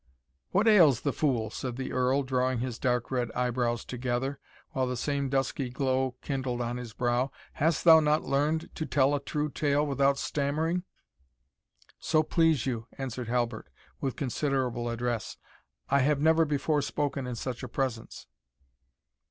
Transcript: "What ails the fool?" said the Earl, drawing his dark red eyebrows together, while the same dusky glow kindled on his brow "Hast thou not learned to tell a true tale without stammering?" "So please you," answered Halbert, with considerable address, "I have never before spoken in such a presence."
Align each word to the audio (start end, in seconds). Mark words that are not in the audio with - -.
"What 0.49 0.67
ails 0.67 1.01
the 1.01 1.13
fool?" 1.13 1.51
said 1.51 1.75
the 1.75 1.91
Earl, 1.93 2.23
drawing 2.23 2.57
his 2.57 2.79
dark 2.79 3.11
red 3.11 3.31
eyebrows 3.33 3.85
together, 3.85 4.39
while 4.71 4.87
the 4.87 4.97
same 4.97 5.29
dusky 5.29 5.69
glow 5.69 6.15
kindled 6.23 6.59
on 6.59 6.77
his 6.77 6.91
brow 6.91 7.29
"Hast 7.53 7.83
thou 7.83 7.99
not 7.99 8.23
learned 8.23 8.73
to 8.73 8.87
tell 8.87 9.13
a 9.13 9.19
true 9.19 9.47
tale 9.47 9.85
without 9.85 10.17
stammering?" 10.17 10.85
"So 11.99 12.23
please 12.23 12.65
you," 12.65 12.87
answered 12.97 13.27
Halbert, 13.27 13.67
with 13.99 14.15
considerable 14.15 14.89
address, 14.89 15.37
"I 15.91 15.99
have 15.99 16.19
never 16.19 16.45
before 16.45 16.81
spoken 16.81 17.27
in 17.27 17.35
such 17.35 17.61
a 17.61 17.67
presence." 17.69 18.25